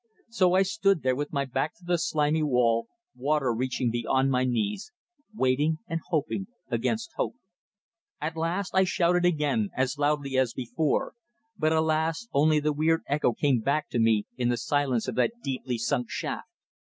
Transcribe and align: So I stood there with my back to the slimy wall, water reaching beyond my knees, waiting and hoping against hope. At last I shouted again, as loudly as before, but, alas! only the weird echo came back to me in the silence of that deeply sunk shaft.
So 0.29 0.53
I 0.55 0.63
stood 0.63 1.03
there 1.03 1.15
with 1.15 1.31
my 1.31 1.45
back 1.45 1.75
to 1.75 1.83
the 1.85 1.99
slimy 1.99 2.41
wall, 2.41 2.87
water 3.15 3.53
reaching 3.53 3.91
beyond 3.91 4.31
my 4.31 4.45
knees, 4.45 4.91
waiting 5.31 5.77
and 5.87 6.01
hoping 6.07 6.47
against 6.71 7.11
hope. 7.17 7.35
At 8.19 8.35
last 8.35 8.73
I 8.73 8.83
shouted 8.83 9.25
again, 9.25 9.69
as 9.77 9.99
loudly 9.99 10.37
as 10.39 10.53
before, 10.53 11.13
but, 11.55 11.71
alas! 11.71 12.27
only 12.33 12.59
the 12.59 12.73
weird 12.73 13.03
echo 13.07 13.33
came 13.33 13.59
back 13.61 13.89
to 13.89 13.99
me 13.99 14.25
in 14.37 14.49
the 14.49 14.57
silence 14.57 15.07
of 15.07 15.13
that 15.17 15.33
deeply 15.43 15.77
sunk 15.77 16.09
shaft. 16.09 16.47